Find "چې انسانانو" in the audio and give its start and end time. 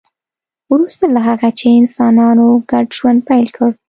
1.59-2.47